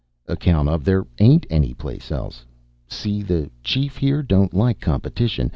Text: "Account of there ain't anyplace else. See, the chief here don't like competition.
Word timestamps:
"Account 0.27 0.67
of 0.67 0.83
there 0.83 1.05
ain't 1.19 1.45
anyplace 1.51 2.11
else. 2.11 2.43
See, 2.87 3.21
the 3.21 3.51
chief 3.63 3.97
here 3.97 4.23
don't 4.23 4.51
like 4.51 4.79
competition. 4.81 5.49